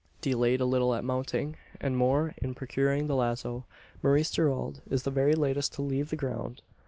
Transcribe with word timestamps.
Delayed 0.19 0.59
a 0.61 0.65
little 0.65 0.95
at 0.95 1.03
mounting 1.03 1.57
and 1.79 1.95
more 1.95 2.33
in 2.37 2.55
procuring 2.55 3.05
the 3.05 3.15
lazo 3.15 3.65
Maurice 4.01 4.31
Gerald 4.31 4.81
is 4.89 5.03
the 5.03 5.11
very 5.11 5.35
latest 5.35 5.73
to 5.73 5.83
leave 5.83 6.09
the 6.09 6.15
ground. 6.15 6.63